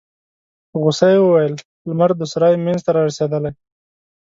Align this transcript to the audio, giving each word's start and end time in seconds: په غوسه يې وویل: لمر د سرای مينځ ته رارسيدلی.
په 0.69 0.75
غوسه 0.83 1.07
يې 1.13 1.19
وویل: 1.21 1.53
لمر 1.87 2.11
د 2.17 2.21
سرای 2.31 2.53
مينځ 2.65 2.81
ته 2.85 2.91
رارسيدلی. 2.97 3.51